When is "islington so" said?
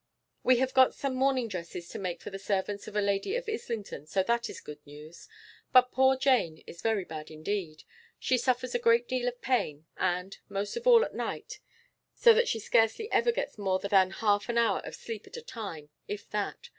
3.47-4.23